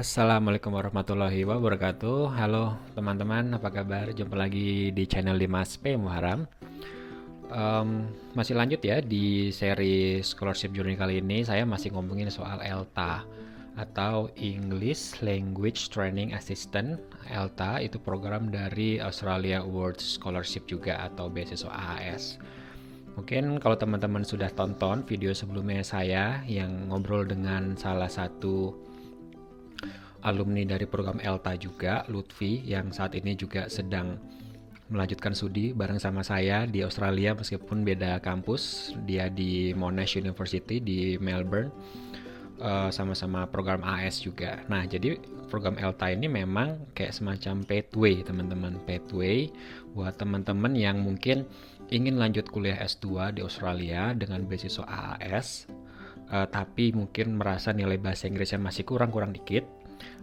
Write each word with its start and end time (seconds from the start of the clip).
Assalamualaikum 0.00 0.72
warahmatullahi 0.72 1.44
wabarakatuh. 1.44 2.32
Halo 2.32 2.72
teman-teman, 2.96 3.52
apa 3.52 3.68
kabar? 3.68 4.08
Jumpa 4.08 4.32
lagi 4.32 4.88
di 4.96 5.04
channel 5.04 5.36
5SP 5.36 6.00
Muharam. 6.00 6.48
Um, 7.52 8.08
Masih 8.32 8.56
lanjut 8.56 8.80
ya 8.80 9.04
di 9.04 9.52
seri 9.52 10.24
Scholarship 10.24 10.72
Journey 10.72 10.96
kali 10.96 11.20
ini. 11.20 11.44
Saya 11.44 11.68
masih 11.68 11.92
ngomongin 11.92 12.32
soal 12.32 12.64
ELTA 12.64 13.28
Atau 13.76 14.32
English 14.40 15.20
Language 15.20 15.92
Training 15.92 16.32
Assistant. 16.32 16.96
ELTA 17.28 17.84
itu 17.84 18.00
program 18.00 18.48
dari 18.48 18.96
Australia 19.04 19.60
Awards 19.60 20.16
Scholarship 20.16 20.64
juga 20.64 20.96
atau 21.12 21.28
beasiswa 21.28 21.76
AAS 21.76 22.40
Mungkin 23.20 23.60
kalau 23.60 23.76
teman-teman 23.76 24.24
sudah 24.24 24.48
tonton 24.56 25.04
video 25.04 25.36
sebelumnya 25.36 25.84
saya 25.84 26.40
yang 26.48 26.88
ngobrol 26.88 27.28
dengan 27.28 27.76
salah 27.76 28.08
satu 28.08 28.88
alumni 30.22 30.64
dari 30.64 30.84
program 30.84 31.18
ELTA 31.20 31.56
juga, 31.56 32.04
Lutfi, 32.08 32.64
yang 32.64 32.92
saat 32.92 33.16
ini 33.16 33.36
juga 33.36 33.68
sedang 33.72 34.20
melanjutkan 34.90 35.32
studi 35.32 35.70
bareng 35.70 36.02
sama 36.02 36.26
saya 36.26 36.66
di 36.66 36.82
Australia 36.82 37.32
meskipun 37.32 37.86
beda 37.86 38.18
kampus. 38.20 38.92
Dia 39.06 39.30
di 39.30 39.70
Monash 39.72 40.18
University 40.18 40.82
di 40.82 41.16
Melbourne. 41.16 41.70
Uh, 42.60 42.92
sama-sama 42.92 43.48
program 43.48 43.80
AS 43.80 44.20
juga. 44.20 44.60
Nah, 44.68 44.84
jadi 44.84 45.16
program 45.48 45.80
ELTA 45.80 46.12
ini 46.12 46.28
memang 46.28 46.92
kayak 46.92 47.16
semacam 47.16 47.64
pathway, 47.64 48.20
teman-teman. 48.20 48.76
Pathway 48.84 49.48
buat 49.96 50.20
teman-teman 50.20 50.76
yang 50.76 51.00
mungkin 51.00 51.48
ingin 51.88 52.20
lanjut 52.20 52.44
kuliah 52.52 52.76
S2 52.84 53.32
di 53.32 53.40
Australia 53.40 54.12
dengan 54.12 54.44
beasiswa 54.44 54.84
AAS, 54.84 55.72
uh, 56.36 56.44
tapi 56.52 56.92
mungkin 56.92 57.40
merasa 57.40 57.72
nilai 57.72 57.96
bahasa 57.96 58.28
Inggrisnya 58.28 58.60
masih 58.60 58.84
kurang-kurang 58.84 59.32
dikit 59.32 59.79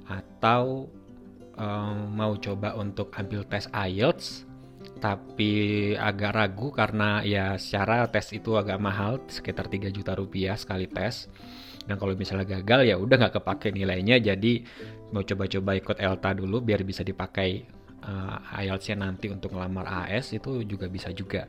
atau 0.07 0.88
um, 1.59 1.97
mau 2.16 2.34
coba 2.39 2.73
untuk 2.79 3.11
ambil 3.16 3.44
tes 3.44 3.67
IELTS 3.72 4.47
tapi 4.97 5.94
agak 5.94 6.31
ragu 6.33 6.73
karena 6.73 7.22
ya 7.22 7.55
secara 7.61 8.09
tes 8.09 8.33
itu 8.33 8.58
agak 8.58 8.81
mahal 8.81 9.22
sekitar 9.30 9.69
3 9.69 9.94
juta 9.94 10.17
rupiah 10.17 10.58
sekali 10.58 10.89
tes. 10.89 11.30
Dan 11.88 11.95
kalau 11.95 12.17
misalnya 12.19 12.44
gagal 12.59 12.83
ya 12.83 12.95
udah 12.99 13.16
nggak 13.16 13.39
kepake 13.39 13.72
nilainya 13.72 14.19
jadi 14.19 14.59
mau 15.16 15.23
coba-coba 15.23 15.72
ikut 15.80 15.97
ELTA 16.03 16.36
dulu 16.36 16.59
biar 16.59 16.83
bisa 16.83 16.99
dipakai 16.99 17.64
uh, 18.03 18.59
IELTS-nya 18.59 19.08
nanti 19.08 19.31
untuk 19.31 19.55
ngelamar 19.55 19.88
AS 19.88 20.36
itu 20.36 20.67
juga 20.67 20.92
bisa 20.92 21.14
juga. 21.16 21.47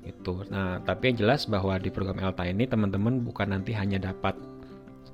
Itu 0.00 0.48
nah 0.48 0.80
tapi 0.80 1.12
yang 1.12 1.26
jelas 1.26 1.44
bahwa 1.44 1.76
di 1.76 1.92
program 1.92 2.16
ELTA 2.16 2.48
ini 2.48 2.64
teman-teman 2.64 3.20
bukan 3.20 3.52
nanti 3.52 3.76
hanya 3.76 4.00
dapat 4.00 4.38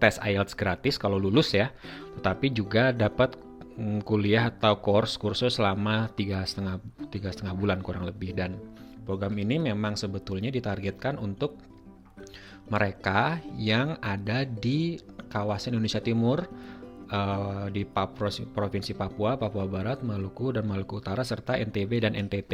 tes 0.00 0.16
IELTS 0.16 0.56
gratis 0.56 0.96
kalau 0.96 1.20
lulus 1.20 1.52
ya, 1.52 1.70
tetapi 2.18 2.50
juga 2.56 2.90
dapat 2.90 3.36
mm, 3.76 4.00
kuliah 4.02 4.48
atau 4.48 4.80
course 4.80 5.20
kursus 5.20 5.60
selama 5.60 6.08
tiga 6.16 6.42
setengah 6.42 6.80
tiga 7.12 7.28
setengah 7.30 7.54
bulan 7.54 7.84
kurang 7.84 8.08
lebih. 8.08 8.32
Dan 8.32 8.56
program 9.04 9.36
ini 9.36 9.60
memang 9.60 9.94
sebetulnya 9.94 10.48
ditargetkan 10.48 11.20
untuk 11.20 11.60
mereka 12.70 13.42
yang 13.58 13.98
ada 14.00 14.46
di 14.46 14.96
kawasan 15.28 15.76
Indonesia 15.76 16.00
Timur 16.00 16.46
uh, 17.10 17.66
di 17.68 17.82
provinsi 17.86 18.94
Papua, 18.94 19.34
Papua 19.36 19.66
Barat, 19.66 20.00
Maluku 20.06 20.54
dan 20.54 20.66
Maluku 20.70 21.02
Utara 21.02 21.26
serta 21.26 21.58
NTB 21.58 22.06
dan 22.06 22.14
NTT 22.14 22.52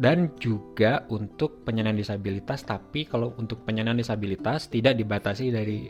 dan 0.00 0.34
juga 0.42 1.06
untuk 1.12 1.62
penyandang 1.62 1.94
disabilitas 1.94 2.66
tapi 2.66 3.06
kalau 3.06 3.36
untuk 3.38 3.62
penyandang 3.62 4.00
disabilitas 4.00 4.66
tidak 4.66 4.98
dibatasi 4.98 5.54
dari 5.54 5.86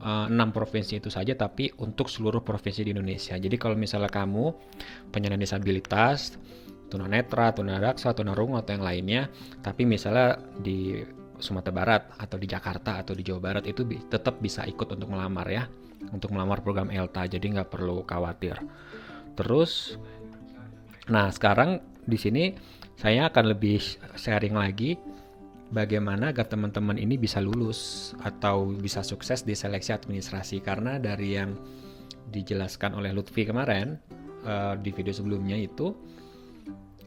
enam 0.00 0.48
provinsi 0.48 0.96
itu 0.96 1.12
saja 1.12 1.36
tapi 1.36 1.68
untuk 1.76 2.08
seluruh 2.08 2.40
provinsi 2.40 2.88
di 2.88 2.90
Indonesia. 2.96 3.36
Jadi 3.36 3.56
kalau 3.60 3.76
misalnya 3.76 4.08
kamu 4.08 4.52
penyandang 5.12 5.44
disabilitas, 5.44 6.40
tunanetra, 6.88 7.52
tunadaksa, 7.52 8.16
tunarungu 8.16 8.56
atau 8.58 8.80
yang 8.80 8.84
lainnya, 8.84 9.22
tapi 9.60 9.84
misalnya 9.84 10.40
di 10.56 11.04
Sumatera 11.40 11.72
Barat 11.72 12.02
atau 12.20 12.36
di 12.36 12.48
Jakarta 12.48 13.00
atau 13.00 13.12
di 13.16 13.24
Jawa 13.24 13.40
Barat 13.40 13.64
itu 13.64 13.84
tetap 14.08 14.40
bisa 14.40 14.64
ikut 14.64 14.88
untuk 14.92 15.08
melamar 15.12 15.48
ya, 15.48 15.64
untuk 16.12 16.32
melamar 16.32 16.60
program 16.60 16.88
ELTA. 16.88 17.36
Jadi 17.36 17.56
nggak 17.56 17.68
perlu 17.72 18.04
khawatir. 18.04 18.56
Terus, 19.36 19.96
nah 21.08 21.32
sekarang 21.32 21.80
di 22.04 22.16
sini 22.16 22.44
saya 23.00 23.32
akan 23.32 23.56
lebih 23.56 23.80
sharing 24.16 24.52
lagi 24.52 24.96
bagaimana 25.70 26.34
agar 26.34 26.50
teman-teman 26.50 26.98
ini 26.98 27.16
bisa 27.16 27.38
lulus 27.38 28.12
atau 28.22 28.74
bisa 28.74 29.06
sukses 29.06 29.46
di 29.46 29.54
seleksi 29.54 29.94
administrasi 29.94 30.62
karena 30.62 30.98
dari 30.98 31.38
yang 31.38 31.54
dijelaskan 32.30 32.94
oleh 32.94 33.10
Lutfi 33.10 33.42
kemarin 33.46 33.98
uh, 34.46 34.78
di 34.78 34.90
video 34.94 35.14
sebelumnya 35.14 35.58
itu 35.58 35.94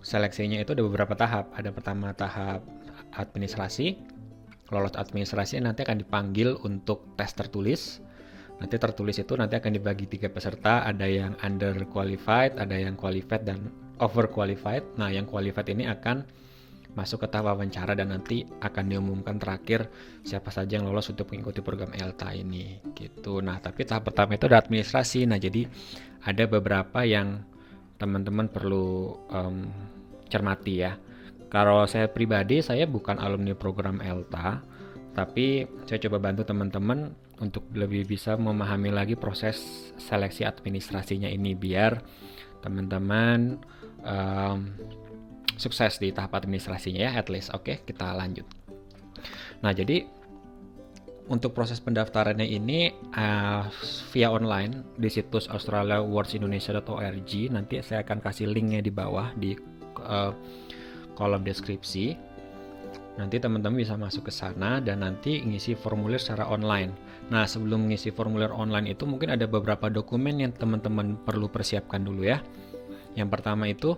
seleksinya 0.04 0.60
itu 0.60 0.76
ada 0.76 0.84
beberapa 0.84 1.16
tahap. 1.16 1.56
Ada 1.56 1.72
pertama 1.72 2.12
tahap 2.12 2.62
administrasi. 3.16 3.96
Lolos 4.70 4.96
administrasi 4.96 5.64
nanti 5.64 5.88
akan 5.88 6.04
dipanggil 6.04 6.60
untuk 6.62 7.16
tes 7.16 7.32
tertulis. 7.32 8.04
Nanti 8.60 8.76
tertulis 8.80 9.18
itu 9.20 9.34
nanti 9.36 9.60
akan 9.60 9.72
dibagi 9.76 10.08
tiga 10.08 10.32
peserta, 10.32 10.88
ada 10.88 11.04
yang 11.04 11.36
under 11.44 11.84
qualified, 11.90 12.56
ada 12.56 12.76
yang 12.78 12.96
qualified 12.96 13.44
dan 13.44 13.72
over 14.00 14.30
qualified. 14.30 14.86
Nah, 14.96 15.12
yang 15.12 15.28
qualified 15.28 15.68
ini 15.74 15.90
akan 15.90 16.24
masuk 16.94 17.26
ke 17.26 17.28
tahap 17.30 17.54
wawancara 17.54 17.98
dan 17.98 18.14
nanti 18.14 18.46
akan 18.46 18.86
diumumkan 18.86 19.42
terakhir 19.42 19.90
siapa 20.22 20.54
saja 20.54 20.78
yang 20.78 20.86
lolos 20.86 21.10
untuk 21.10 21.30
mengikuti 21.34 21.66
program 21.66 21.90
ELTA 21.94 22.38
ini 22.38 22.78
gitu. 22.94 23.42
Nah, 23.42 23.58
tapi 23.58 23.86
tahap 23.86 24.14
pertama 24.14 24.38
itu 24.38 24.46
ada 24.46 24.62
administrasi. 24.62 25.26
Nah, 25.26 25.42
jadi 25.42 25.66
ada 26.24 26.44
beberapa 26.46 27.02
yang 27.02 27.42
teman-teman 27.98 28.48
perlu 28.50 29.18
um, 29.30 29.58
cermati 30.30 30.74
ya. 30.86 30.94
Kalau 31.50 31.86
saya 31.86 32.10
pribadi 32.10 32.62
saya 32.62 32.90
bukan 32.90 33.22
alumni 33.22 33.54
program 33.54 34.02
ELTA, 34.02 34.62
tapi 35.14 35.66
saya 35.86 36.02
coba 36.10 36.30
bantu 36.30 36.42
teman-teman 36.46 37.14
untuk 37.38 37.70
lebih 37.74 38.06
bisa 38.10 38.38
memahami 38.38 38.90
lagi 38.90 39.14
proses 39.14 39.90
seleksi 39.98 40.46
administrasinya 40.46 41.30
ini 41.30 41.54
biar 41.54 42.02
teman-teman 42.62 43.62
um, 44.02 44.60
sukses 45.64 45.96
di 46.04 46.12
tahap 46.12 46.36
administrasinya 46.36 47.08
ya 47.08 47.12
at 47.16 47.32
least. 47.32 47.56
Oke, 47.56 47.80
kita 47.88 48.12
lanjut. 48.12 48.44
Nah, 49.64 49.72
jadi 49.72 50.04
untuk 51.32 51.56
proses 51.56 51.80
pendaftarannya 51.80 52.44
ini 52.44 52.92
uh, 53.16 53.72
via 54.12 54.28
online 54.28 54.84
di 55.00 55.08
situs 55.08 55.48
australiawardsindonesia.org 55.48 57.32
nanti 57.48 57.80
saya 57.80 58.04
akan 58.04 58.20
kasih 58.20 58.52
linknya 58.52 58.84
di 58.84 58.92
bawah 58.92 59.32
di 59.40 59.56
uh, 60.04 60.36
kolom 61.16 61.48
deskripsi 61.48 62.34
nanti 63.14 63.38
teman-teman 63.38 63.78
bisa 63.78 63.94
masuk 63.94 64.28
ke 64.28 64.34
sana 64.34 64.82
dan 64.82 65.06
nanti 65.06 65.40
ngisi 65.46 65.78
formulir 65.78 66.20
secara 66.20 66.50
online 66.50 66.92
nah 67.32 67.48
sebelum 67.48 67.88
ngisi 67.88 68.12
formulir 68.12 68.52
online 68.52 68.92
itu 68.92 69.08
mungkin 69.08 69.32
ada 69.32 69.48
beberapa 69.48 69.88
dokumen 69.88 70.44
yang 70.44 70.52
teman-teman 70.52 71.16
perlu 71.24 71.48
persiapkan 71.48 72.04
dulu 72.04 72.28
ya 72.28 72.44
yang 73.14 73.30
pertama 73.30 73.70
itu 73.70 73.96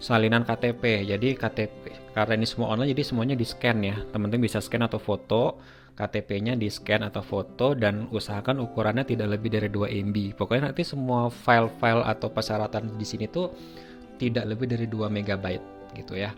salinan 0.00 0.42
KTP. 0.42 1.04
Jadi 1.06 1.36
KTP 1.36 2.10
karena 2.16 2.32
ini 2.40 2.48
semua 2.48 2.72
online 2.72 2.96
jadi 2.96 3.04
semuanya 3.04 3.36
di 3.36 3.46
scan 3.46 3.78
ya. 3.84 3.96
Teman-teman 4.10 4.48
bisa 4.48 4.58
scan 4.58 4.82
atau 4.88 4.98
foto 4.98 5.60
KTP-nya 5.94 6.56
di 6.56 6.72
scan 6.72 7.04
atau 7.04 7.20
foto 7.20 7.76
dan 7.76 8.08
usahakan 8.08 8.64
ukurannya 8.64 9.04
tidak 9.04 9.36
lebih 9.36 9.52
dari 9.52 9.68
2 9.68 9.92
MB. 10.10 10.16
Pokoknya 10.40 10.72
nanti 10.72 10.80
semua 10.80 11.28
file-file 11.28 12.00
atau 12.08 12.32
persyaratan 12.32 12.96
di 12.96 13.04
sini 13.04 13.28
tuh 13.28 13.52
tidak 14.16 14.48
lebih 14.48 14.66
dari 14.72 14.88
2 14.88 15.12
MB 15.12 15.46
gitu 15.92 16.16
ya. 16.16 16.32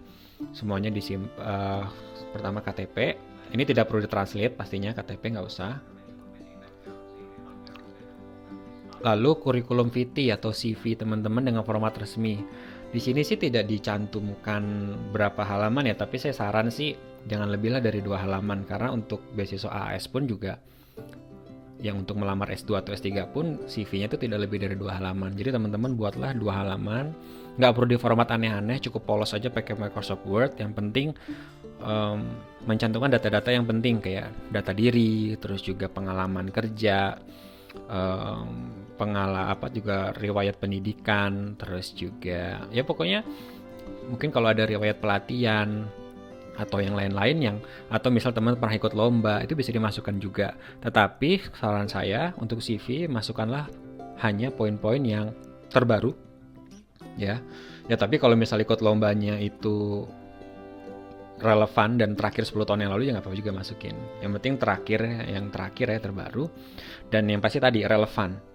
Semuanya 0.51 0.91
di 0.91 0.99
uh, 0.99 1.87
pertama 2.35 2.59
KTP. 2.59 3.15
Ini 3.55 3.63
tidak 3.63 3.87
perlu 3.87 4.03
ditranslate 4.03 4.59
pastinya 4.59 4.91
KTP 4.91 5.39
nggak 5.39 5.47
usah. 5.47 5.79
Lalu 9.03 9.31
kurikulum 9.39 9.91
vitae 9.91 10.31
atau 10.31 10.55
CV 10.55 10.95
teman-teman 10.99 11.43
dengan 11.43 11.63
format 11.63 11.95
resmi. 11.95 12.39
Di 12.93 13.01
sini 13.01 13.25
sih 13.25 13.41
tidak 13.41 13.65
dicantumkan 13.73 14.63
berapa 15.17 15.41
halaman 15.41 15.89
ya, 15.89 15.97
tapi 15.97 16.21
saya 16.21 16.37
saran 16.37 16.69
sih 16.69 16.93
jangan 17.25 17.49
lebih 17.49 17.73
lah 17.73 17.81
dari 17.81 18.05
dua 18.05 18.21
halaman 18.21 18.69
karena 18.69 18.93
untuk 18.93 19.25
beasiswa 19.33 19.89
AS 19.89 20.13
pun 20.13 20.29
juga 20.29 20.61
yang 21.83 22.07
untuk 22.07 22.15
melamar 22.21 22.47
S2 22.55 22.79
atau 22.79 22.95
S3 22.95 23.27
pun 23.35 23.59
CV-nya 23.67 24.07
itu 24.07 24.19
tidak 24.21 24.47
lebih 24.47 24.63
dari 24.63 24.79
dua 24.79 25.03
halaman. 25.03 25.35
Jadi 25.35 25.51
teman-teman 25.51 25.99
buatlah 25.99 26.31
dua 26.39 26.63
halaman, 26.63 27.11
nggak 27.59 27.73
perlu 27.75 27.89
di 27.91 27.99
format 27.99 28.31
aneh-aneh, 28.31 28.79
cukup 28.79 29.03
polos 29.03 29.35
aja 29.35 29.51
pakai 29.51 29.75
Microsoft 29.75 30.23
Word. 30.23 30.55
Yang 30.63 30.73
penting 30.79 31.09
um, 31.83 32.23
mencantumkan 32.71 33.11
data-data 33.11 33.51
yang 33.51 33.67
penting 33.67 33.99
kayak 33.99 34.31
data 34.55 34.71
diri, 34.71 35.35
terus 35.43 35.67
juga 35.67 35.91
pengalaman 35.91 36.55
kerja, 36.55 37.19
um, 37.91 38.82
pengala 39.03 39.51
apa 39.51 39.67
juga 39.75 40.15
riwayat 40.15 40.63
pendidikan 40.63 41.59
terus 41.59 41.91
juga 41.91 42.63
ya 42.71 42.87
pokoknya 42.87 43.27
mungkin 44.07 44.31
kalau 44.31 44.55
ada 44.55 44.63
riwayat 44.63 45.03
pelatihan 45.03 45.91
atau 46.53 46.85
yang 46.85 46.93
lain-lain 46.93 47.39
yang 47.41 47.57
atau 47.89 48.13
misal 48.13 48.37
teman 48.37 48.57
pernah 48.61 48.77
ikut 48.77 48.93
lomba 48.93 49.41
itu 49.41 49.57
bisa 49.57 49.73
dimasukkan 49.73 50.17
juga. 50.21 50.53
Tetapi 50.85 51.57
saran 51.57 51.89
saya 51.89 52.37
untuk 52.37 52.61
CV 52.61 53.09
masukkanlah 53.09 53.69
hanya 54.21 54.53
poin-poin 54.53 55.01
yang 55.01 55.33
terbaru 55.73 56.13
ya. 57.17 57.41
Ya 57.89 57.97
tapi 57.97 58.21
kalau 58.21 58.37
misal 58.37 58.61
ikut 58.63 58.85
lombanya 58.85 59.41
itu 59.41 60.07
relevan 61.43 61.99
dan 61.99 62.15
terakhir 62.15 62.47
10 62.47 62.63
tahun 62.63 62.87
yang 62.87 62.93
lalu 62.95 63.11
ya 63.11 63.19
nggak 63.19 63.25
apa-apa 63.27 63.41
juga 63.41 63.53
masukin. 63.57 63.97
Yang 64.23 64.33
penting 64.39 64.55
terakhir 64.61 65.01
yang 65.27 65.47
terakhir 65.51 65.87
ya 65.91 65.99
terbaru 65.99 66.45
dan 67.09 67.27
yang 67.27 67.41
pasti 67.41 67.59
tadi 67.59 67.83
relevan. 67.83 68.52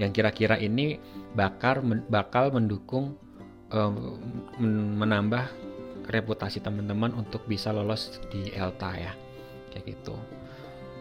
Yang 0.00 0.10
kira-kira 0.16 0.56
ini 0.56 0.96
bakal 1.36 1.84
bakal 2.08 2.48
mendukung 2.50 3.20
um, 3.68 4.16
menambah 4.96 5.46
reputasi 6.08 6.64
teman-teman 6.64 7.12
untuk 7.14 7.44
bisa 7.44 7.70
lolos 7.70 8.18
di 8.32 8.48
ELTA 8.50 8.90
ya. 8.96 9.12
Kayak 9.70 9.84
gitu. 9.94 10.16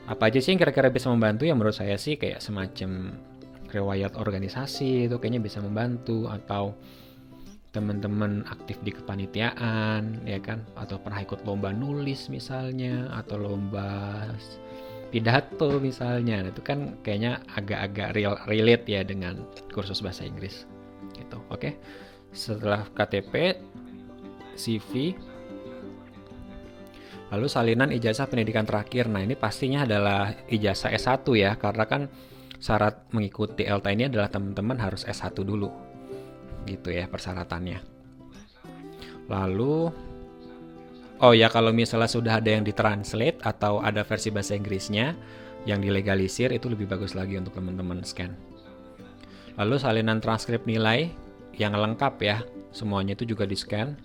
Apa 0.05 0.27
aja 0.27 0.43
sih 0.43 0.53
yang 0.53 0.61
kira-kira 0.61 0.91
bisa 0.91 1.07
membantu 1.07 1.47
ya 1.47 1.55
menurut 1.55 1.73
saya 1.73 1.95
sih 1.95 2.19
kayak 2.19 2.43
semacam 2.43 3.15
riwayat 3.69 4.17
organisasi 4.17 5.05
itu 5.05 5.15
kayaknya 5.21 5.41
bisa 5.41 5.61
membantu 5.61 6.25
atau 6.25 6.73
teman-teman 7.69 8.41
aktif 8.49 8.81
di 8.81 8.89
kepanitiaan 8.89 10.25
ya 10.25 10.41
kan 10.41 10.65
atau 10.73 10.97
pernah 10.97 11.21
ikut 11.21 11.45
lomba 11.45 11.69
nulis 11.69 12.25
misalnya 12.33 13.13
atau 13.13 13.37
lomba 13.37 14.25
pidato 15.09 15.81
misalnya 15.81 16.45
itu 16.45 16.61
kan 16.61 17.01
kayaknya 17.01 17.41
agak-agak 17.57 18.13
real 18.13 18.37
relate 18.45 18.85
ya 18.85 19.01
dengan 19.01 19.41
kursus 19.73 20.01
bahasa 20.05 20.25
Inggris. 20.25 20.69
Gitu 21.17 21.37
oke. 21.49 21.75
Setelah 22.29 22.85
KTP 22.93 23.57
CV 24.53 25.17
lalu 27.29 27.45
salinan 27.45 27.89
ijazah 27.93 28.29
pendidikan 28.29 28.65
terakhir. 28.65 29.09
Nah 29.09 29.21
ini 29.21 29.33
pastinya 29.37 29.85
adalah 29.85 30.33
ijazah 30.49 30.93
S1 30.93 31.25
ya 31.37 31.57
karena 31.57 31.85
kan 31.85 32.09
syarat 32.59 33.09
mengikuti 33.13 33.65
ELTA 33.65 33.89
ini 33.93 34.09
adalah 34.09 34.29
teman-teman 34.29 34.77
harus 34.77 35.05
S1 35.05 35.33
dulu. 35.41 35.69
Gitu 36.65 36.93
ya 36.93 37.09
persyaratannya. 37.09 37.79
Lalu 39.29 40.08
oh 41.19 41.35
ya 41.35 41.51
kalau 41.51 41.71
misalnya 41.75 42.09
sudah 42.09 42.33
ada 42.39 42.49
yang 42.51 42.63
ditranslate 42.63 43.39
atau 43.43 43.83
ada 43.83 44.03
versi 44.03 44.31
bahasa 44.31 44.55
Inggrisnya 44.55 45.15
yang 45.67 45.83
dilegalisir 45.83 46.51
itu 46.55 46.71
lebih 46.71 46.87
bagus 46.87 47.15
lagi 47.15 47.35
untuk 47.35 47.55
teman-teman 47.55 48.03
scan. 48.03 48.31
Lalu 49.59 49.75
salinan 49.75 50.23
transkrip 50.23 50.63
nilai 50.63 51.11
yang 51.59 51.75
lengkap 51.75 52.15
ya, 52.23 52.37
semuanya 52.71 53.19
itu 53.19 53.27
juga 53.27 53.43
di-scan. 53.43 53.99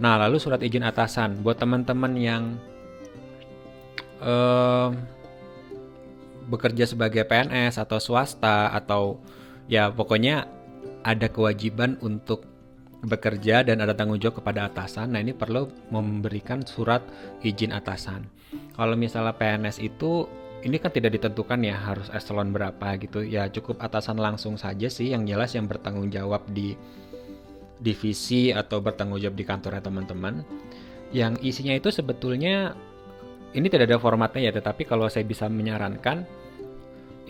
Nah, 0.00 0.16
lalu 0.16 0.40
surat 0.40 0.64
izin 0.64 0.80
atasan 0.80 1.44
buat 1.44 1.60
teman-teman 1.60 2.12
yang 2.16 2.56
uh, 4.24 4.90
bekerja 6.48 6.88
sebagai 6.88 7.28
PNS 7.28 7.76
atau 7.80 8.00
swasta 8.00 8.72
atau 8.72 9.20
ya 9.68 9.92
pokoknya 9.92 10.48
ada 11.04 11.28
kewajiban 11.28 12.00
untuk 12.00 12.48
bekerja 13.04 13.62
dan 13.62 13.84
ada 13.84 13.92
tanggung 13.92 14.18
jawab 14.18 14.40
kepada 14.42 14.66
atasan. 14.68 15.12
Nah, 15.14 15.20
ini 15.20 15.36
perlu 15.36 15.68
memberikan 15.92 16.64
surat 16.64 17.04
izin 17.44 17.70
atasan. 17.70 18.24
Kalau 18.74 18.96
misalnya 18.98 19.36
PNS 19.36 19.78
itu 19.84 20.26
ini 20.64 20.80
kan 20.80 20.88
tidak 20.88 21.20
ditentukan 21.20 21.60
ya 21.60 21.76
harus 21.76 22.08
eselon 22.10 22.50
berapa 22.50 22.96
gitu. 22.96 23.20
Ya 23.20 23.46
cukup 23.52 23.84
atasan 23.84 24.16
langsung 24.16 24.56
saja 24.56 24.88
sih 24.88 25.12
yang 25.12 25.28
jelas 25.28 25.52
yang 25.52 25.68
bertanggung 25.68 26.08
jawab 26.08 26.42
di 26.48 26.72
divisi 27.84 28.48
atau 28.48 28.80
bertanggung 28.80 29.20
jawab 29.20 29.36
di 29.36 29.44
kantornya 29.44 29.84
teman-teman. 29.84 30.40
Yang 31.12 31.38
isinya 31.44 31.76
itu 31.76 31.92
sebetulnya 31.92 32.72
ini 33.54 33.70
tidak 33.70 33.92
ada 33.92 34.02
formatnya 34.02 34.50
ya, 34.50 34.52
tetapi 34.56 34.82
kalau 34.82 35.06
saya 35.06 35.22
bisa 35.22 35.46
menyarankan 35.46 36.26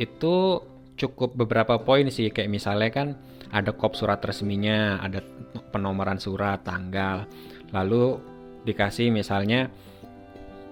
itu 0.00 0.62
cukup 0.94 1.34
beberapa 1.34 1.82
poin 1.82 2.06
sih 2.10 2.30
kayak 2.30 2.50
misalnya 2.50 2.90
kan 2.90 3.08
ada 3.54 3.70
kop 3.74 3.94
surat 3.94 4.18
resminya, 4.22 4.98
ada 4.98 5.22
penomoran 5.70 6.18
surat, 6.18 6.62
tanggal. 6.66 7.26
Lalu 7.70 8.18
dikasih 8.66 9.14
misalnya 9.14 9.70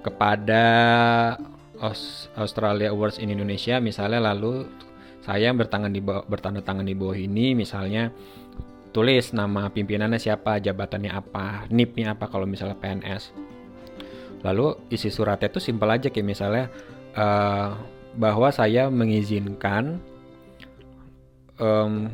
kepada 0.03 0.65
Australia 2.39 2.91
Awards 2.91 3.19
in 3.19 3.31
Indonesia 3.31 3.79
misalnya 3.83 4.33
lalu 4.33 4.67
saya 5.23 5.55
bertangan 5.55 5.91
di 5.95 6.03
bawah, 6.03 6.27
bertanda 6.27 6.63
tangan 6.63 6.87
di 6.87 6.95
bawah 6.99 7.15
ini 7.15 7.55
misalnya 7.55 8.11
tulis 8.91 9.31
nama 9.31 9.71
pimpinannya 9.71 10.19
siapa, 10.19 10.59
jabatannya 10.59 11.11
apa, 11.11 11.67
NIP-nya 11.71 12.19
apa 12.19 12.27
kalau 12.29 12.45
misalnya 12.45 12.77
PNS. 12.77 13.33
Lalu 14.43 14.91
isi 14.91 15.09
suratnya 15.09 15.49
itu 15.49 15.63
simpel 15.63 15.89
aja 15.89 16.11
kayak 16.11 16.27
misalnya 16.27 16.67
uh, 17.15 17.79
bahwa 18.19 18.51
saya 18.51 18.91
mengizinkan 18.91 20.03
um, 21.61 22.09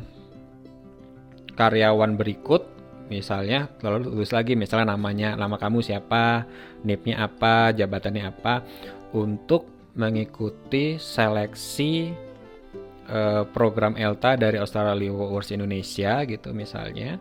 karyawan 1.55 2.15
berikut 2.15 2.63
misalnya 3.11 3.67
lalu 3.81 4.13
tulis 4.13 4.31
lagi 4.31 4.53
misalnya 4.53 4.93
namanya 4.95 5.33
nama 5.33 5.57
kamu 5.57 5.81
siapa 5.81 6.45
nipnya 6.85 7.25
apa 7.25 7.73
jabatannya 7.73 8.23
apa 8.23 8.63
untuk 9.11 9.65
mengikuti 9.97 11.01
seleksi 11.01 12.13
uh, 13.09 13.43
program 13.49 13.97
ELTA 13.97 14.37
dari 14.37 14.61
Australia 14.61 15.09
Awards 15.09 15.49
Indonesia 15.49 16.21
gitu 16.23 16.53
misalnya 16.53 17.17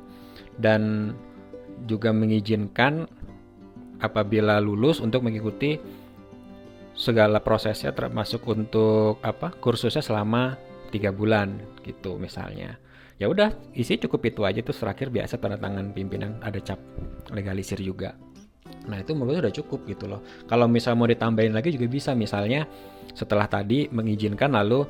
dan 0.60 1.14
juga 1.88 2.12
mengizinkan 2.12 3.08
apabila 3.98 4.60
lulus 4.62 5.00
untuk 5.00 5.24
mengikuti 5.26 5.80
segala 6.98 7.38
prosesnya 7.40 7.94
termasuk 7.94 8.42
untuk 8.46 9.22
apa 9.22 9.54
kursusnya 9.58 10.02
selama 10.02 10.58
tiga 10.88 11.12
bulan 11.12 11.60
gitu 11.84 12.16
misalnya. 12.16 12.76
Ya 13.18 13.26
udah 13.26 13.50
isi 13.74 13.98
cukup 13.98 14.30
itu 14.30 14.46
aja 14.46 14.62
tuh 14.62 14.74
terakhir 14.74 15.10
biasa 15.10 15.42
tanda 15.42 15.58
tangan 15.58 15.90
pimpinan 15.90 16.38
ada 16.38 16.62
cap 16.62 16.78
legalisir 17.34 17.82
juga. 17.82 18.14
Nah 18.86 19.02
itu 19.02 19.12
menurut 19.12 19.42
udah 19.42 19.54
cukup 19.54 19.84
gitu 19.90 20.06
loh. 20.06 20.22
Kalau 20.46 20.70
misal 20.70 20.94
mau 20.94 21.10
ditambahin 21.10 21.50
lagi 21.50 21.74
juga 21.74 21.90
bisa 21.90 22.14
misalnya 22.14 22.64
setelah 23.12 23.50
tadi 23.50 23.90
mengizinkan 23.90 24.54
lalu 24.54 24.86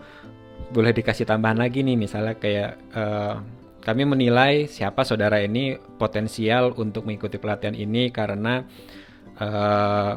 boleh 0.69 0.93
dikasih 0.93 1.25
tambahan 1.25 1.57
lagi 1.57 1.81
nih 1.81 1.97
misalnya 1.97 2.37
kayak 2.37 2.77
uh, 2.93 3.41
kami 3.81 4.05
menilai 4.05 4.69
siapa 4.69 5.01
saudara 5.07 5.41
ini 5.41 5.81
potensial 5.97 6.77
untuk 6.77 7.09
mengikuti 7.09 7.41
pelatihan 7.41 7.73
ini 7.73 8.13
karena 8.13 8.61
uh, 9.41 10.13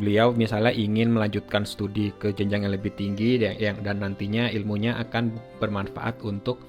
beliau 0.00 0.34
misalnya 0.34 0.74
ingin 0.74 1.14
melanjutkan 1.14 1.62
studi 1.64 2.10
ke 2.16 2.34
jenjang 2.34 2.66
yang 2.66 2.74
lebih 2.74 2.92
tinggi 2.98 3.38
yang, 3.38 3.56
yang 3.56 3.76
dan 3.80 4.02
nantinya 4.02 4.50
ilmunya 4.50 4.98
akan 5.00 5.32
bermanfaat 5.62 6.20
untuk 6.26 6.60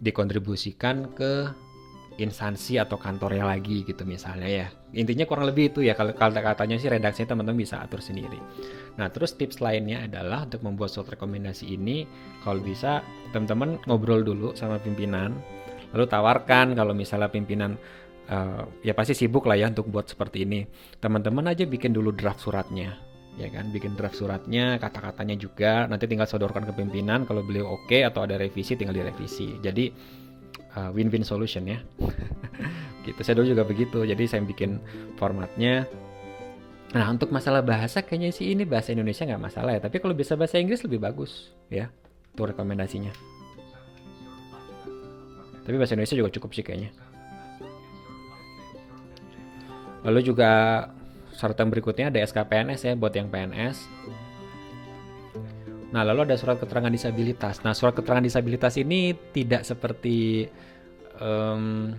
dikontribusikan 0.00 1.12
ke 1.12 1.50
instansi 2.18 2.82
atau 2.82 2.98
kantornya 2.98 3.46
lagi 3.46 3.86
gitu 3.86 4.02
misalnya 4.02 4.50
ya. 4.50 4.66
Intinya 4.90 5.22
kurang 5.22 5.46
lebih 5.46 5.70
itu 5.70 5.86
ya 5.86 5.94
kalau 5.94 6.10
kata-katanya 6.10 6.76
sih 6.76 6.90
redaksinya 6.90 7.30
teman-teman 7.34 7.62
bisa 7.62 7.78
atur 7.78 8.02
sendiri. 8.02 8.42
Nah 8.98 9.06
terus 9.14 9.38
tips 9.38 9.62
lainnya 9.62 10.02
adalah 10.02 10.42
untuk 10.42 10.66
membuat 10.66 10.90
surat 10.90 11.14
rekomendasi 11.14 11.70
ini 11.78 12.10
kalau 12.42 12.58
bisa 12.58 13.06
teman-teman 13.30 13.78
ngobrol 13.86 14.26
dulu 14.26 14.58
sama 14.58 14.82
pimpinan 14.82 15.38
lalu 15.94 16.04
tawarkan 16.04 16.76
kalau 16.76 16.92
misalnya 16.92 17.32
pimpinan 17.32 17.80
uh, 18.28 18.62
ya 18.84 18.92
pasti 18.92 19.16
sibuk 19.16 19.48
lah 19.48 19.56
ya 19.56 19.66
untuk 19.72 19.88
buat 19.88 20.06
seperti 20.08 20.44
ini. 20.44 20.68
Teman-teman 21.00 21.48
aja 21.48 21.64
bikin 21.64 21.96
dulu 21.96 22.12
draft 22.12 22.44
suratnya, 22.44 22.96
ya 23.40 23.48
kan? 23.48 23.72
Bikin 23.72 23.96
draft 23.96 24.20
suratnya, 24.20 24.76
kata-katanya 24.78 25.36
juga. 25.40 25.88
Nanti 25.88 26.04
tinggal 26.06 26.28
sodorkan 26.28 26.68
ke 26.68 26.72
pimpinan. 26.76 27.24
Kalau 27.24 27.42
beliau 27.42 27.74
oke 27.74 27.88
okay, 27.88 28.04
atau 28.04 28.24
ada 28.28 28.36
revisi, 28.36 28.76
tinggal 28.76 28.94
direvisi. 28.94 29.56
Jadi 29.64 29.90
uh, 30.76 30.90
win-win 30.92 31.24
solution 31.24 31.64
ya. 31.66 31.80
gitu. 33.08 33.20
Saya 33.24 33.40
dulu 33.40 33.56
juga 33.56 33.64
begitu. 33.64 34.04
Jadi 34.04 34.24
saya 34.28 34.44
bikin 34.44 34.78
formatnya. 35.16 35.88
Nah 36.88 37.04
untuk 37.12 37.28
masalah 37.28 37.60
bahasa 37.60 38.00
kayaknya 38.00 38.32
sih 38.32 38.48
ini 38.56 38.64
bahasa 38.64 38.96
Indonesia 38.96 39.24
nggak 39.28 39.42
masalah 39.42 39.76
ya. 39.76 39.80
Tapi 39.84 39.96
kalau 40.00 40.16
bisa 40.16 40.36
bahasa 40.36 40.56
Inggris 40.60 40.84
lebih 40.84 41.00
bagus 41.00 41.52
ya. 41.68 41.88
Itu 42.32 42.44
rekomendasinya. 42.48 43.12
Tapi 45.68 45.76
bahasa 45.76 45.92
Indonesia 45.92 46.16
juga 46.16 46.32
cukup 46.32 46.56
sih 46.56 46.64
kayaknya. 46.64 47.07
Lalu 50.06 50.20
juga 50.22 50.50
syarat 51.34 51.58
yang 51.58 51.70
berikutnya 51.70 52.06
ada 52.10 52.18
SKPNS 52.22 52.80
ya 52.86 52.92
buat 52.98 53.14
yang 53.14 53.30
PNS. 53.30 53.76
Nah, 55.88 56.04
lalu 56.04 56.28
ada 56.28 56.36
surat 56.36 56.60
keterangan 56.60 56.92
disabilitas. 56.92 57.64
Nah, 57.64 57.72
surat 57.72 57.96
keterangan 57.96 58.20
disabilitas 58.20 58.76
ini 58.76 59.16
tidak 59.32 59.64
seperti 59.64 60.44
um, 61.16 61.96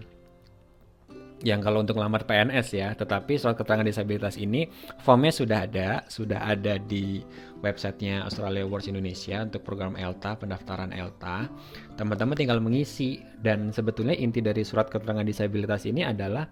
yang 1.39 1.63
kalau 1.63 1.79
untuk 1.79 1.95
lamar 1.95 2.27
PNS 2.27 2.67
ya, 2.75 2.91
tetapi 2.91 3.39
surat 3.39 3.55
keterangan 3.55 3.87
disabilitas 3.87 4.35
ini 4.35 4.67
formnya 4.99 5.31
sudah 5.31 5.63
ada, 5.63 6.03
sudah 6.11 6.43
ada 6.43 6.75
di 6.75 7.23
websitenya 7.59 8.23
Australia 8.23 8.63
Awards 8.63 8.87
Indonesia 8.87 9.43
untuk 9.43 9.63
program 9.63 9.95
ELTA, 9.95 10.39
pendaftaran 10.39 10.91
ELTA. 10.95 11.47
Teman-teman 11.95 12.35
tinggal 12.35 12.59
mengisi 12.63 13.19
dan 13.39 13.71
sebetulnya 13.71 14.15
inti 14.15 14.39
dari 14.39 14.63
surat 14.63 14.87
keterangan 14.87 15.23
disabilitas 15.23 15.83
ini 15.87 16.03
adalah 16.07 16.47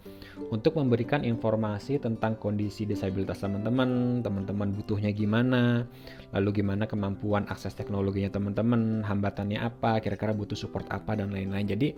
untuk 0.51 0.79
memberikan 0.79 1.23
informasi 1.23 1.99
tentang 1.99 2.39
kondisi 2.39 2.87
disabilitas 2.87 3.43
teman-teman, 3.43 4.19
teman-teman 4.23 4.71
butuhnya 4.71 5.11
gimana, 5.11 5.83
lalu 6.31 6.63
gimana 6.63 6.87
kemampuan 6.87 7.47
akses 7.47 7.75
teknologinya 7.75 8.31
teman-teman, 8.31 9.03
hambatannya 9.03 9.59
apa, 9.59 9.99
kira-kira 10.03 10.35
butuh 10.35 10.55
support 10.55 10.87
apa 10.91 11.15
dan 11.19 11.31
lain-lain. 11.31 11.67
Jadi 11.67 11.91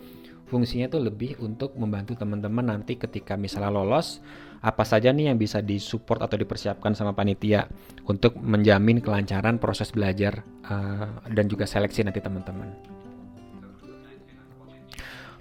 fungsinya 0.50 0.89
itu 0.89 0.98
lebih 0.98 1.38
untuk 1.39 1.77
membantu 1.77 2.18
teman-teman 2.18 2.74
nanti 2.74 2.98
ketika 2.98 3.38
misalnya 3.38 3.70
lolos 3.70 4.20
apa 4.60 4.84
saja 4.84 5.13
nih 5.15 5.32
yang 5.32 5.39
bisa 5.39 5.63
disupport 5.63 6.25
atau 6.25 6.36
dipersiapkan 6.36 6.91
sama 6.91 7.15
panitia 7.15 7.70
untuk 8.10 8.36
menjamin 8.36 9.00
kelancaran 9.00 9.62
proses 9.62 9.94
belajar 9.94 10.44
uh, 10.68 11.24
dan 11.32 11.48
juga 11.48 11.63
seleksi 11.63 12.03
nanti 12.03 12.20
teman-teman. 12.20 12.68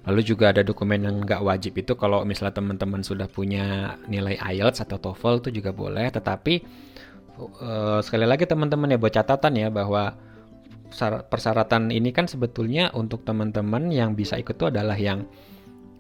Lalu 0.06 0.20
juga 0.24 0.54
ada 0.54 0.62
dokumen 0.62 1.04
yang 1.04 1.20
nggak 1.20 1.42
wajib 1.42 1.84
itu 1.84 1.92
kalau 1.98 2.22
misalnya 2.24 2.56
teman-teman 2.56 3.02
sudah 3.02 3.26
punya 3.28 3.98
nilai 4.06 4.38
IELTS 4.38 4.86
atau 4.86 4.96
TOEFL 4.96 5.44
itu 5.44 5.60
juga 5.60 5.74
boleh, 5.74 6.08
tetapi 6.08 6.54
uh, 7.60 8.00
sekali 8.00 8.24
lagi 8.24 8.46
teman-teman 8.46 8.94
ya 8.94 8.98
buat 9.02 9.12
catatan 9.12 9.52
ya 9.58 9.68
bahwa 9.68 10.14
persyaratan 11.28 11.92
ini 11.92 12.10
kan 12.10 12.24
sebetulnya 12.24 12.90
untuk 12.96 13.22
teman-teman 13.24 13.92
yang 13.92 14.16
bisa 14.16 14.40
ikut 14.40 14.56
itu 14.56 14.66
adalah 14.68 14.96
yang 14.96 15.28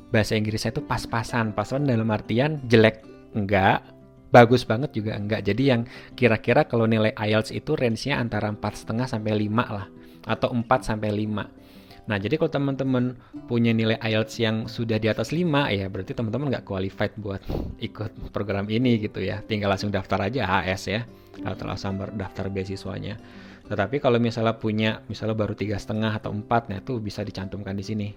bahasa 0.08 0.34
Inggrisnya 0.34 0.72
itu 0.72 0.82
pas-pasan. 0.84 1.52
Pasan 1.52 1.84
dalam 1.84 2.08
artian 2.08 2.64
jelek 2.66 3.04
enggak, 3.36 3.84
bagus 4.32 4.64
banget 4.64 4.92
juga 4.96 5.16
enggak. 5.16 5.44
Jadi 5.44 5.62
yang 5.68 5.82
kira-kira 6.16 6.64
kalau 6.64 6.88
nilai 6.88 7.12
IELTS 7.16 7.52
itu 7.52 7.76
range-nya 7.76 8.20
antara 8.20 8.48
4,5 8.52 9.04
sampai 9.04 9.32
5 9.36 9.76
lah 9.76 9.86
atau 10.28 10.48
4 10.52 10.64
sampai 10.84 11.10
5. 11.12 12.08
Nah, 12.08 12.16
jadi 12.16 12.40
kalau 12.40 12.48
teman-teman 12.48 13.20
punya 13.44 13.76
nilai 13.76 14.00
IELTS 14.00 14.40
yang 14.40 14.64
sudah 14.64 14.96
di 14.96 15.12
atas 15.12 15.28
5 15.28 15.68
ya 15.68 15.92
berarti 15.92 16.16
teman-teman 16.16 16.48
nggak 16.48 16.64
qualified 16.64 17.12
buat 17.20 17.44
ikut 17.84 18.32
program 18.32 18.64
ini 18.72 18.96
gitu 19.04 19.20
ya. 19.20 19.44
Tinggal 19.44 19.76
langsung 19.76 19.92
daftar 19.92 20.24
aja 20.24 20.48
HS 20.48 20.82
ya. 20.88 21.04
Atau 21.44 21.68
langsung 21.68 22.00
daftar 22.16 22.48
beasiswanya. 22.48 23.20
Tetapi 23.68 24.00
kalau 24.00 24.16
misalnya 24.16 24.56
punya 24.56 25.04
misalnya 25.12 25.36
baru 25.36 25.52
tiga 25.52 25.76
setengah 25.76 26.16
atau 26.16 26.32
empat, 26.32 26.72
nah 26.72 26.80
itu 26.80 26.96
bisa 26.98 27.20
dicantumkan 27.20 27.76
di 27.76 27.84
sini 27.84 28.08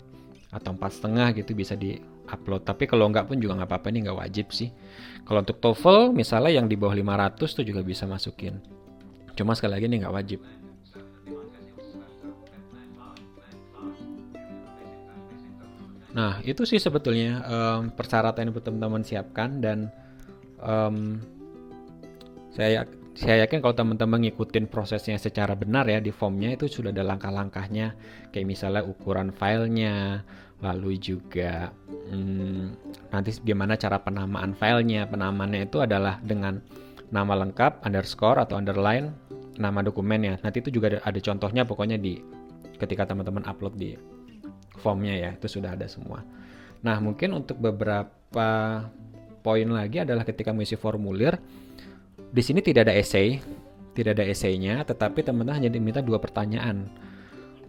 atau 0.52 0.76
empat 0.76 1.00
setengah 1.00 1.36
gitu 1.36 1.52
bisa 1.52 1.76
di 1.76 2.00
upload. 2.28 2.64
Tapi 2.64 2.88
kalau 2.88 3.12
nggak 3.12 3.28
pun 3.28 3.40
juga 3.40 3.60
nggak 3.60 3.70
apa-apa 3.72 3.88
ini 3.92 4.08
nggak 4.08 4.20
wajib 4.20 4.48
sih. 4.56 4.72
Kalau 5.28 5.44
untuk 5.44 5.60
TOEFL 5.60 6.16
misalnya 6.16 6.52
yang 6.56 6.72
di 6.72 6.80
bawah 6.80 6.96
500 6.96 7.36
tuh 7.40 7.66
juga 7.68 7.84
bisa 7.84 8.08
masukin. 8.08 8.64
Cuma 9.36 9.52
sekali 9.56 9.76
lagi 9.76 9.86
ini 9.92 10.04
nggak 10.04 10.16
wajib. 10.16 10.40
Nah, 16.12 16.44
itu 16.44 16.68
sih 16.68 16.76
sebetulnya 16.76 17.40
um, 17.48 17.88
persyaratan 17.96 18.52
yang 18.52 18.56
teman-teman 18.60 19.00
siapkan 19.00 19.64
dan 19.64 19.88
um, 20.60 21.24
saya 22.52 22.84
saya 23.12 23.44
yakin 23.44 23.60
kalau 23.60 23.76
teman-teman 23.76 24.24
ngikutin 24.24 24.72
prosesnya 24.72 25.20
secara 25.20 25.52
benar 25.52 25.84
ya 25.92 26.00
di 26.00 26.16
formnya 26.16 26.56
itu 26.56 26.72
sudah 26.72 26.96
ada 26.96 27.04
langkah-langkahnya. 27.04 27.94
Kayak 28.32 28.48
misalnya 28.48 28.82
ukuran 28.88 29.36
filenya 29.36 30.24
lalu 30.62 30.96
juga 30.96 31.74
hmm, 32.08 32.78
nanti 33.12 33.36
bagaimana 33.44 33.76
cara 33.76 34.00
penamaan 34.00 34.56
filenya. 34.56 35.12
Penamaannya 35.12 35.68
itu 35.68 35.84
adalah 35.84 36.24
dengan 36.24 36.64
nama 37.12 37.36
lengkap 37.44 37.84
underscore 37.84 38.40
atau 38.40 38.56
underline 38.56 39.12
nama 39.60 39.84
dokumennya. 39.84 40.40
Nanti 40.40 40.64
itu 40.64 40.80
juga 40.80 40.96
ada, 40.96 41.00
ada 41.04 41.20
contohnya 41.20 41.68
pokoknya 41.68 42.00
di 42.00 42.16
ketika 42.80 43.04
teman-teman 43.04 43.44
upload 43.44 43.76
di 43.76 44.00
formnya 44.80 45.14
ya 45.20 45.30
itu 45.36 45.52
sudah 45.52 45.76
ada 45.76 45.86
semua. 45.92 46.24
Nah 46.82 46.98
mungkin 47.04 47.36
untuk 47.36 47.60
beberapa 47.60 48.48
poin 49.44 49.68
lagi 49.68 50.00
adalah 50.00 50.24
ketika 50.24 50.56
mengisi 50.56 50.80
formulir 50.80 51.36
di 52.30 52.42
sini 52.46 52.62
tidak 52.62 52.88
ada 52.88 52.96
essay, 52.96 53.42
tidak 53.98 54.22
ada 54.22 54.26
essaynya, 54.30 54.86
tetapi 54.86 55.26
teman-teman 55.26 55.58
hanya 55.64 55.72
diminta 55.74 56.00
dua 56.00 56.22
pertanyaan. 56.22 56.88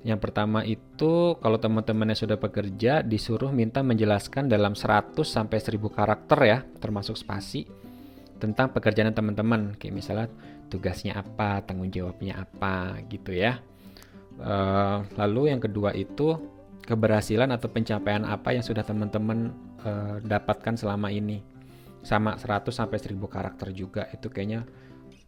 Yang 0.03 0.19
pertama 0.19 0.67
itu 0.67 1.39
kalau 1.39 1.59
teman-teman 1.63 2.11
yang 2.11 2.19
sudah 2.19 2.35
bekerja 2.35 3.07
disuruh 3.07 3.55
minta 3.55 3.87
menjelaskan 3.87 4.51
dalam 4.51 4.75
100 4.75 5.15
sampai 5.23 5.63
1000 5.63 5.79
karakter 5.79 6.39
ya, 6.43 6.59
termasuk 6.83 7.15
spasi 7.15 7.71
tentang 8.43 8.75
pekerjaan 8.75 9.15
teman-teman. 9.15 9.79
Kayak 9.79 9.95
misalnya 9.95 10.29
tugasnya 10.67 11.23
apa, 11.23 11.63
tanggung 11.63 11.91
jawabnya 11.95 12.43
apa 12.43 12.99
gitu 13.07 13.31
ya. 13.31 13.63
Uh, 14.43 15.07
lalu 15.15 15.55
yang 15.55 15.63
kedua 15.63 15.95
itu 15.95 16.35
keberhasilan 16.83 17.55
atau 17.55 17.71
pencapaian 17.71 18.27
apa 18.27 18.59
yang 18.59 18.67
sudah 18.67 18.83
teman-teman 18.83 19.55
uh, 19.87 20.19
dapatkan 20.19 20.75
selama 20.75 21.15
ini 21.15 21.52
sama 22.03 22.35
100 22.37 22.69
sampai 22.71 22.99
1000 22.99 23.19
karakter 23.27 23.71
juga. 23.75 24.11
Itu 24.11 24.29
kayaknya 24.29 24.67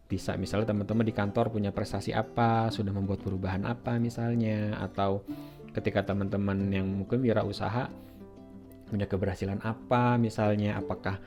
bisa 0.05 0.37
misalnya 0.37 0.69
teman-teman 0.69 1.01
di 1.01 1.13
kantor 1.17 1.49
punya 1.49 1.73
prestasi 1.73 2.13
apa 2.13 2.69
sudah 2.69 2.93
membuat 2.93 3.25
perubahan 3.25 3.65
apa 3.65 3.97
misalnya 3.97 4.77
atau 4.77 5.25
ketika 5.73 6.05
teman-teman 6.05 6.69
yang 6.69 6.85
mungkin 6.85 7.25
wirausaha 7.25 7.89
punya 8.85 9.09
keberhasilan 9.09 9.65
apa 9.65 10.21
misalnya 10.21 10.77
apakah 10.77 11.17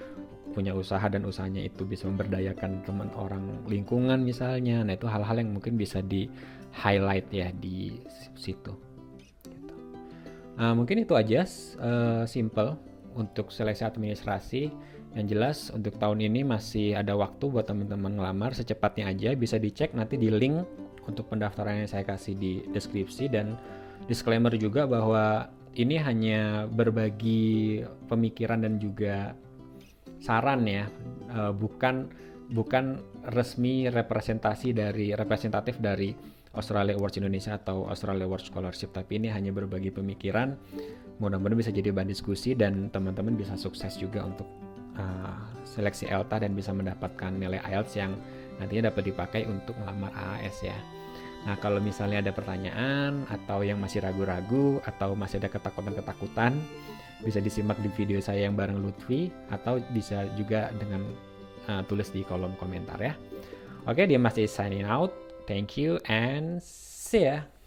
punya 0.55 0.73
usaha 0.73 1.03
dan 1.11 1.27
usahanya 1.29 1.61
itu 1.61 1.85
bisa 1.85 2.09
memberdayakan 2.09 2.87
teman 2.87 3.11
orang 3.19 3.67
lingkungan 3.67 4.23
misalnya. 4.23 4.87
Nah 4.87 4.95
itu 4.95 5.11
hal-hal 5.11 5.43
yang 5.43 5.53
mungkin 5.53 5.75
bisa 5.77 5.99
di 6.01 6.31
highlight 6.73 7.29
ya 7.35 7.51
di 7.53 7.99
situ. 8.39 8.73
Gitu. 9.19 9.75
uh, 10.59 10.75
mungkin 10.75 11.03
itu 11.03 11.15
aja 11.19 11.45
uh, 11.79 12.25
simple 12.25 12.79
untuk 13.19 13.51
seleksi 13.51 13.83
administrasi 13.83 14.63
yang 15.17 15.27
jelas 15.27 15.73
untuk 15.73 15.97
tahun 15.97 16.21
ini 16.21 16.45
masih 16.45 16.93
ada 16.93 17.17
waktu 17.17 17.49
buat 17.49 17.65
teman-teman 17.65 18.21
ngelamar. 18.21 18.53
Secepatnya 18.53 19.09
aja 19.09 19.33
bisa 19.33 19.57
dicek 19.57 19.97
nanti 19.97 20.21
di 20.21 20.29
link 20.29 20.69
untuk 21.09 21.33
pendaftaran 21.33 21.81
yang 21.81 21.91
saya 21.91 22.05
kasih 22.05 22.37
di 22.37 22.53
deskripsi. 22.69 23.33
Dan 23.33 23.57
disclaimer 24.05 24.53
juga 24.61 24.85
bahwa 24.85 25.49
ini 25.79 25.97
hanya 25.97 26.69
berbagi 26.69 27.81
pemikiran 28.11 28.69
dan 28.69 28.77
juga 28.77 29.33
saran 30.21 30.69
ya. 30.69 30.85
Uh, 31.33 31.53
bukan 31.57 32.13
bukan 32.53 33.01
resmi 33.33 33.89
representasi 33.89 34.73
dari 34.77 35.13
representatif 35.13 35.81
dari 35.81 36.13
Australia 36.57 36.97
Awards 36.97 37.21
Indonesia 37.21 37.57
atau 37.57 37.89
Australia 37.89 38.29
Awards 38.29 38.49
Scholarship. 38.49 38.93
Tapi 38.93 39.21
ini 39.25 39.29
hanya 39.33 39.53
berbagi 39.57 39.89
pemikiran. 39.89 40.53
Mudah-mudahan 41.19 41.59
bisa 41.59 41.73
jadi 41.75 41.91
bahan 41.91 42.13
diskusi 42.13 42.55
dan 42.55 42.93
teman-teman 42.93 43.35
bisa 43.35 43.59
sukses 43.59 43.99
juga 43.99 44.23
untuk 44.23 44.68
uh, 44.99 45.35
seleksi 45.65 46.11
ELTA 46.11 46.43
dan 46.45 46.53
bisa 46.53 46.75
mendapatkan 46.75 47.33
nilai 47.33 47.63
IELTS 47.63 47.93
yang 47.97 48.13
nantinya 48.59 48.91
dapat 48.91 49.15
dipakai 49.15 49.43
untuk 49.47 49.79
melamar 49.79 50.11
AAS 50.15 50.67
ya. 50.67 50.79
Nah, 51.47 51.55
kalau 51.63 51.79
misalnya 51.79 52.21
ada 52.21 52.33
pertanyaan 52.35 53.25
atau 53.31 53.63
yang 53.63 53.79
masih 53.79 54.03
ragu-ragu 54.03 54.83
atau 54.83 55.15
masih 55.15 55.39
ada 55.39 55.49
ketakutan-ketakutan, 55.49 56.59
bisa 57.23 57.39
disimak 57.39 57.79
di 57.79 57.91
video 57.95 58.19
saya 58.19 58.47
yang 58.51 58.59
bareng 58.59 58.83
Lutfi 58.83 59.31
atau 59.51 59.79
bisa 59.95 60.27
juga 60.35 60.71
dengan 60.75 61.07
uh, 61.71 61.83
tulis 61.87 62.11
di 62.11 62.27
kolom 62.27 62.59
komentar 62.59 62.99
ya. 62.99 63.15
Oke, 63.87 64.05
dia 64.05 64.19
masih 64.19 64.51
signing 64.51 64.85
out. 64.85 65.15
Thank 65.49 65.81
you 65.81 65.97
and 66.11 66.61
see 66.61 67.25
ya. 67.25 67.58